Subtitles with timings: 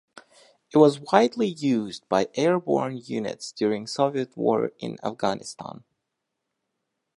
[0.73, 5.83] It was widely used by airborne units during Soviet War in Afghanistan.